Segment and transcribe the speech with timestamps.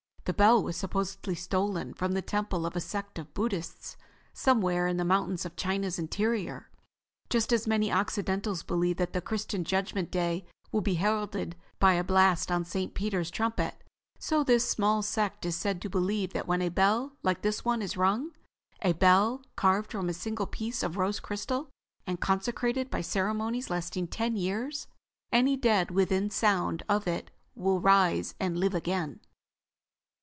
[0.25, 3.97] This bell was supposedly stolen from the temple of a sect of Buddhists
[4.31, 6.69] somewhere in the mountains of China's interior.
[7.29, 12.03] Just as many Occidentals believe that the Christian Judgement Day will be heralded by a
[12.03, 12.93] blast on St.
[12.93, 13.73] Peter's trumpet,
[14.19, 17.81] so this small sect is said to believe that when a bell like this one
[17.81, 18.31] is rung,
[18.83, 21.67] a bell carved from a single piece of rose crystal,
[22.07, 24.87] and consecrated by ceremonies lasting ten years,
[25.33, 29.19] any dead within sound of it will rise and live again."